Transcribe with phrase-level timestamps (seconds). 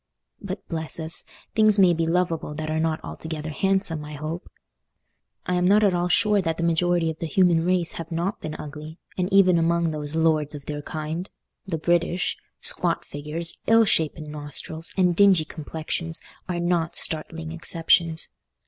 [0.41, 4.49] But bless us, things may be lovable that are not altogether handsome, I hope?
[5.45, 8.41] I am not at all sure that the majority of the human race have not
[8.41, 11.29] been ugly, and even among those "lords of their kind,"
[11.67, 18.29] the British, squat figures, ill shapen nostrils, and dingy complexions are not startling exceptions.